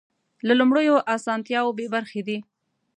له 0.47 0.53
لومړیو 0.59 0.95
اسانتیاوو 1.15 1.75
بې 1.77 1.85
برخې 1.95 2.21
دي. 2.27 2.37